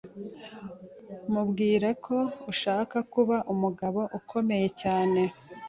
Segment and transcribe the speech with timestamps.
[1.31, 2.17] mubwira ko
[2.51, 5.21] nshaka kuba umugabo ukomeye cyane